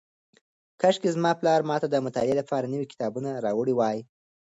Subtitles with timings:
[0.81, 3.97] کاشکې زما پلار ماته د مطالعې لپاره نوي کتابونه راوړي وای.